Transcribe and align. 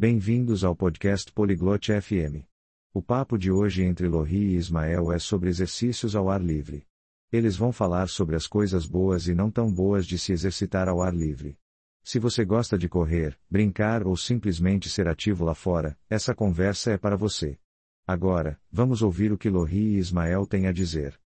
Bem-vindos 0.00 0.62
ao 0.62 0.76
podcast 0.76 1.32
Poliglote 1.32 1.90
FM. 1.90 2.46
O 2.94 3.02
papo 3.02 3.36
de 3.36 3.50
hoje 3.50 3.82
entre 3.82 4.06
Lohri 4.06 4.52
e 4.52 4.54
Ismael 4.54 5.10
é 5.10 5.18
sobre 5.18 5.48
exercícios 5.48 6.14
ao 6.14 6.30
ar 6.30 6.40
livre. 6.40 6.86
Eles 7.32 7.56
vão 7.56 7.72
falar 7.72 8.08
sobre 8.08 8.36
as 8.36 8.46
coisas 8.46 8.86
boas 8.86 9.26
e 9.26 9.34
não 9.34 9.50
tão 9.50 9.68
boas 9.68 10.06
de 10.06 10.16
se 10.16 10.30
exercitar 10.30 10.88
ao 10.88 11.02
ar 11.02 11.12
livre. 11.12 11.58
Se 12.04 12.20
você 12.20 12.44
gosta 12.44 12.78
de 12.78 12.88
correr, 12.88 13.36
brincar 13.50 14.06
ou 14.06 14.16
simplesmente 14.16 14.88
ser 14.88 15.08
ativo 15.08 15.44
lá 15.44 15.52
fora, 15.52 15.98
essa 16.08 16.32
conversa 16.32 16.92
é 16.92 16.96
para 16.96 17.16
você. 17.16 17.58
Agora, 18.06 18.56
vamos 18.70 19.02
ouvir 19.02 19.32
o 19.32 19.36
que 19.36 19.50
Lohri 19.50 19.96
e 19.96 19.98
Ismael 19.98 20.46
têm 20.46 20.68
a 20.68 20.72
dizer. 20.72 21.20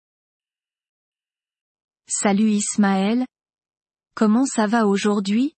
Salut 2.08 2.56
Ismaël. 2.56 3.26
Comment 4.16 4.46
ça 4.46 4.66
va 4.66 4.86
aujourd'hui? 4.86 5.52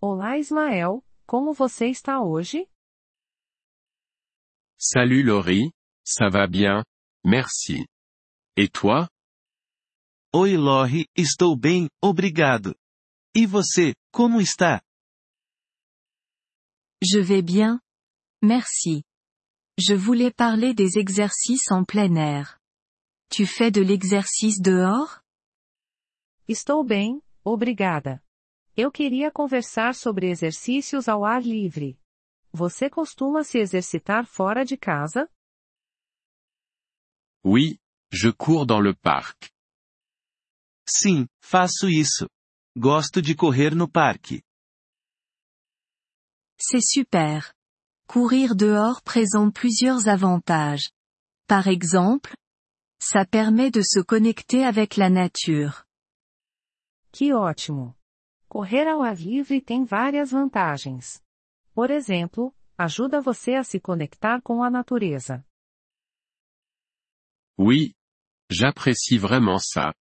Olá 0.00 0.36
Ismael, 0.38 1.03
como 1.26 1.52
você 1.52 1.86
está 1.86 2.20
hoje? 2.20 2.68
Salut 4.78 5.22
Laurie, 5.22 5.70
ça 6.04 6.28
va 6.28 6.46
bien, 6.46 6.82
merci. 7.24 7.86
Et 8.56 8.68
toi? 8.68 9.08
Oi 10.34 10.56
Lori, 10.56 11.06
estou 11.16 11.56
bem, 11.56 11.88
obrigado. 12.02 12.74
E 13.36 13.46
você, 13.46 13.94
como 14.12 14.40
está? 14.40 14.82
Je 17.02 17.20
vais 17.20 17.42
bien. 17.42 17.78
Merci. 18.42 19.04
Je 19.78 19.94
voulais 19.94 20.32
parler 20.32 20.74
des 20.74 20.96
exercices 20.96 21.70
en 21.70 21.84
plein 21.84 22.16
air. 22.16 22.58
Tu 23.28 23.46
fais 23.46 23.70
de 23.70 23.80
l'exercice 23.80 24.60
dehors? 24.60 25.20
Estou 26.48 26.84
bem, 26.84 27.20
obrigada. 27.44 28.23
Eu 28.76 28.90
queria 28.90 29.30
conversar 29.30 29.94
sobre 29.94 30.28
exercícios 30.28 31.08
ao 31.08 31.24
ar 31.24 31.42
livre. 31.42 31.96
Você 32.52 32.90
costuma 32.90 33.44
se 33.44 33.58
exercitar 33.58 34.26
fora 34.26 34.64
de 34.64 34.76
casa? 34.76 35.30
Oui, 37.44 37.78
je 38.12 38.32
cours 38.32 38.66
dans 38.66 38.82
le 38.82 38.92
parc. 38.96 39.48
Sim, 40.88 41.28
faço 41.40 41.88
isso. 41.88 42.28
Gosto 42.76 43.22
de 43.22 43.36
correr 43.36 43.76
no 43.76 43.88
parque. 43.88 44.42
C'est 46.58 46.82
super. 46.82 47.54
Courir 48.08 48.56
dehors 48.56 49.00
présente 49.02 49.54
plusieurs 49.54 50.08
avantages. 50.08 50.90
Par 51.46 51.68
exemple, 51.68 52.34
ça 53.00 53.24
permet 53.24 53.70
de 53.70 53.82
se 53.82 54.00
connecter 54.00 54.64
avec 54.64 54.96
la 54.96 55.10
nature. 55.10 55.84
Que 57.12 57.32
ótimo! 57.32 57.94
Correr 58.54 58.86
ao 58.86 59.02
ar 59.02 59.16
livre 59.16 59.60
tem 59.60 59.84
várias 59.84 60.30
vantagens. 60.30 61.20
Por 61.74 61.90
exemplo, 61.90 62.54
ajuda 62.78 63.20
você 63.20 63.54
a 63.54 63.64
se 63.64 63.80
conectar 63.80 64.40
com 64.42 64.62
a 64.62 64.70
natureza. 64.70 65.44
Oui. 67.58 67.94
J'apprécie 68.48 69.18
vraiment 69.18 69.58
ça. 69.58 69.92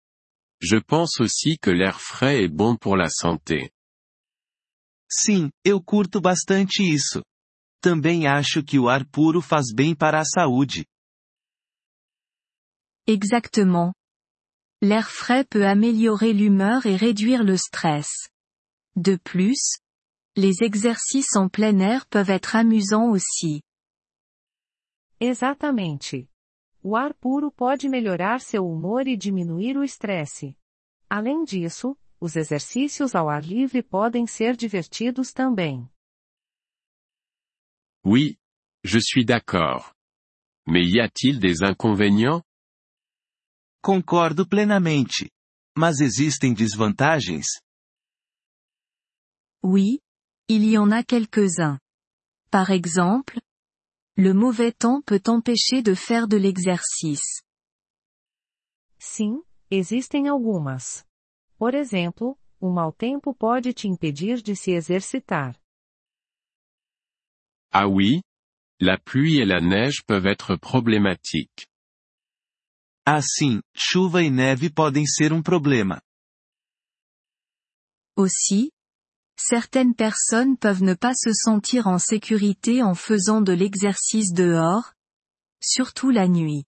Je 0.60 0.76
pense 0.82 1.18
aussi 1.18 1.56
que 1.56 1.70
l'air 1.70 1.98
frais 1.98 2.42
est 2.42 2.54
bon 2.54 2.76
pour 2.76 2.94
la 2.94 3.08
santé. 3.08 3.70
Sim, 5.10 5.48
eu 5.64 5.82
curto 5.82 6.20
bastante 6.20 6.82
isso. 6.82 7.22
Também 7.80 8.26
acho 8.26 8.62
que 8.62 8.78
o 8.78 8.86
ar 8.86 9.06
puro 9.06 9.40
faz 9.40 9.72
bem 9.74 9.96
para 9.96 10.20
a 10.20 10.26
saúde. 10.26 10.84
Exactement. 13.06 13.94
L'air 14.82 15.08
frais 15.08 15.46
peut 15.48 15.64
améliorer 15.64 16.34
l'humeur 16.34 16.84
et 16.84 16.96
réduire 16.96 17.42
le 17.42 17.56
stress. 17.56 18.30
De 18.94 19.16
plus, 19.16 19.78
les 20.36 20.62
exercices 20.62 21.36
en 21.36 21.48
plein 21.48 21.78
air 21.80 22.06
peuvent 22.06 22.30
être 22.30 22.56
amusants 22.56 23.10
aussi. 23.10 23.62
Exatamente. 25.20 26.28
O 26.82 26.96
ar 26.96 27.14
puro 27.14 27.50
pode 27.50 27.88
melhorar 27.88 28.40
seu 28.40 28.66
humor 28.66 29.06
e 29.06 29.16
diminuir 29.16 29.76
o 29.76 29.84
estresse. 29.84 30.56
Além 31.08 31.44
disso, 31.44 31.96
os 32.20 32.36
exercícios 32.36 33.14
ao 33.14 33.28
ar 33.28 33.42
livre 33.44 33.82
podem 33.82 34.26
ser 34.26 34.56
divertidos 34.56 35.32
também. 35.32 35.88
Oui. 38.04 38.36
Je 38.84 38.98
suis 39.00 39.24
d'accord. 39.24 39.94
Mais 40.66 40.88
y 40.92 41.00
a-t-il 41.00 41.38
des 41.38 41.62
inconvénients? 41.62 42.42
Concordo 43.80 44.44
plenamente. 44.46 45.30
Mas 45.76 46.00
existem 46.00 46.52
desvantagens? 46.52 47.46
Oui, 49.62 50.00
il 50.48 50.64
y 50.64 50.76
en 50.76 50.90
a 50.90 51.04
quelques-uns. 51.04 51.78
Par 52.50 52.70
exemple, 52.70 53.38
le 54.16 54.34
mauvais 54.34 54.72
temps 54.72 55.02
peut 55.02 55.22
empêcher 55.26 55.82
de 55.82 55.94
faire 55.94 56.26
de 56.26 56.36
l'exercice. 56.36 57.42
Sim, 58.98 59.42
existem 59.70 60.28
algumas. 60.28 61.04
Por 61.58 61.74
exemplo, 61.74 62.36
o 62.60 62.70
mau 62.70 62.92
tempo 62.92 63.32
pode 63.34 63.72
te 63.72 63.86
impedir 63.86 64.42
de 64.42 64.54
se 64.54 64.72
exercitar. 64.72 65.56
Ah 67.72 67.86
oui? 67.86 68.20
La 68.80 68.98
pluie 68.98 69.38
et 69.40 69.44
la 69.46 69.60
neige 69.60 70.02
peuvent 70.04 70.26
être 70.26 70.56
problématiques. 70.56 71.66
Ah 73.06 73.22
sim, 73.22 73.60
chuva 73.74 74.22
e 74.22 74.30
neve 74.30 74.70
podem 74.70 75.06
ser 75.06 75.32
um 75.32 75.42
problema. 75.42 76.02
Aussi, 78.16 78.70
certaines 79.36 79.94
personnes 79.94 80.56
peuvent 80.56 80.82
ne 80.82 80.94
pas 80.94 81.14
se 81.14 81.32
sentir 81.32 81.86
en 81.86 81.98
sécurité 81.98 82.82
en 82.82 82.94
faisant 82.94 83.40
de 83.40 83.52
l'exercice 83.52 84.32
dehors, 84.32 84.94
surtout 85.60 86.10
la 86.10 86.28
nuit. 86.28 86.64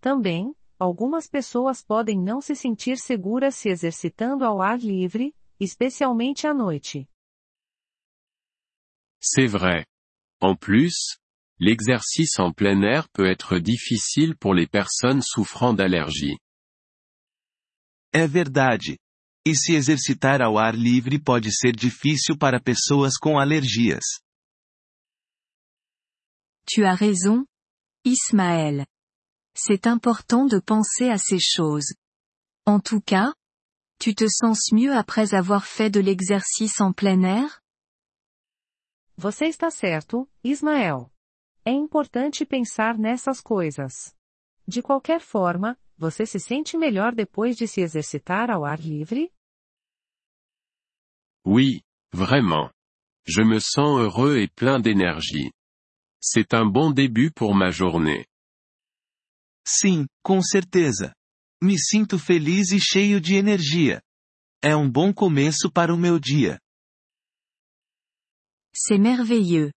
Também, 0.00 0.54
algumas 0.78 1.28
pessoas 1.28 1.82
podem 1.82 2.18
não 2.18 2.40
se 2.40 2.54
sentir 2.54 2.96
seguras 2.96 3.54
se 3.54 3.68
exercitando 3.68 4.44
ao 4.44 4.62
ar 4.62 4.78
livre, 4.78 5.34
especialmente 5.60 6.46
à 6.46 6.54
noite. 6.54 7.06
C'est 9.20 9.46
vrai. 9.46 9.84
En 10.40 10.56
plus, 10.56 11.18
l'exercice 11.58 12.38
en 12.38 12.52
plein 12.52 12.80
air 12.82 13.08
peut 13.10 13.26
être 13.26 13.58
difficile 13.58 14.34
pour 14.36 14.54
les 14.54 14.66
personnes 14.66 15.20
souffrant 15.20 15.74
d'allergies. 15.74 16.38
É 18.12 18.26
verdade. 18.26 18.98
E 19.46 19.54
se 19.54 19.74
exercitar 19.74 20.42
ao 20.42 20.58
ar 20.58 20.74
livre 20.74 21.18
pode 21.18 21.50
ser 21.50 21.72
difícil 21.72 22.36
para 22.36 22.60
pessoas 22.60 23.16
com 23.16 23.38
alergias. 23.38 24.04
Tu 26.66 26.84
as 26.84 26.98
raison, 26.98 27.46
Ismaël. 28.04 28.86
C'est 29.54 29.86
important 29.86 30.46
de 30.46 30.60
penser 30.60 31.08
à 31.10 31.18
ces 31.18 31.40
choses. 31.40 31.94
En 32.66 32.80
tout 32.80 33.00
cas, 33.00 33.34
tu 33.98 34.14
te 34.14 34.26
sens 34.28 34.72
mieux 34.72 34.94
après 34.94 35.34
avoir 35.34 35.66
fait 35.66 35.90
de 35.90 36.00
l'exercice 36.00 36.80
en 36.80 36.92
plein 36.92 37.22
air? 37.22 37.60
Você 39.16 39.46
está 39.46 39.70
certo, 39.70 40.26
Ismael. 40.42 41.10
É 41.64 41.70
importante 41.72 42.46
pensar 42.46 42.96
nessas 42.96 43.42
coisas. 43.42 44.14
De 44.66 44.80
qualquer 44.80 45.20
forma, 45.20 45.76
você 46.00 46.24
se 46.24 46.40
sente 46.40 46.78
melhor 46.78 47.14
depois 47.14 47.54
de 47.58 47.68
se 47.68 47.82
exercitar 47.82 48.50
ao 48.50 48.64
ar 48.64 48.80
livre? 48.80 49.30
Oui, 51.44 51.82
vraiment. 52.10 52.70
Je 53.26 53.42
me 53.42 53.60
sens 53.60 54.00
heureux 54.00 54.38
et 54.38 54.48
plein 54.48 54.80
d'énergie. 54.80 55.52
C'est 56.22 56.54
un 56.54 56.64
bon 56.64 56.90
début 56.90 57.30
pour 57.30 57.54
ma 57.54 57.70
journée. 57.70 58.26
Sim, 59.66 60.06
com 60.22 60.40
certeza. 60.40 61.14
Me 61.62 61.78
sinto 61.78 62.18
feliz 62.18 62.72
e 62.72 62.80
cheio 62.80 63.20
de 63.20 63.34
energia. 63.34 64.00
É 64.62 64.74
um 64.74 64.90
bom 64.90 65.12
começo 65.12 65.70
para 65.70 65.94
o 65.94 65.98
meu 65.98 66.18
dia. 66.18 66.58
C'est 68.74 68.98
merveilleux. 68.98 69.70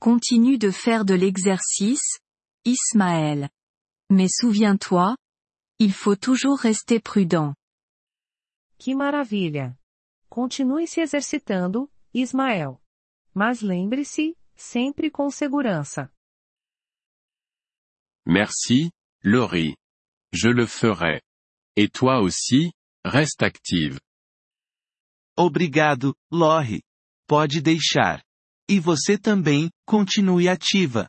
Continue 0.00 0.56
de 0.56 0.70
faire 0.70 1.04
de 1.04 1.14
l'exercice, 1.14 2.20
Ismaël. 2.64 3.48
Mais 4.10 4.28
souviens-toi, 4.28 5.16
il 5.78 5.92
faut 5.92 6.16
toujours 6.16 6.58
rester 6.58 7.00
prudent. 7.00 7.54
Que 8.78 8.94
maravilha! 8.94 9.76
Continue 10.28 10.86
se 10.86 11.00
exercitando, 11.00 11.90
Ismael. 12.12 12.80
Mas 13.34 13.60
lembre-se, 13.60 14.36
sempre 14.56 15.10
com 15.10 15.30
segurança. 15.30 16.10
Merci, 18.26 18.90
Laurie. 19.22 19.76
Je 20.32 20.48
le 20.48 20.66
ferai. 20.66 21.20
Et 21.76 21.88
toi 21.88 22.20
aussi, 22.20 22.72
reste 23.04 23.42
active. 23.42 24.00
Obrigado, 25.36 26.14
Lori. 26.30 26.82
Pode 27.26 27.60
deixar. 27.60 28.22
E 28.68 28.78
você 28.78 29.18
também, 29.18 29.70
continue 29.86 30.48
ativa. 30.48 31.08